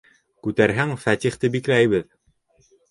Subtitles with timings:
[0.47, 2.11] Күтәрһәң, Фәтихте бикләйбеҙ!